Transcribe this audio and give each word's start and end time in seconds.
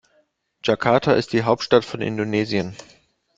Jakarta 0.63 1.11
ist 1.13 1.31
die 1.31 1.43
Hauptstadt 1.43 1.85
von 1.85 2.01
Indonesien. 2.01 2.75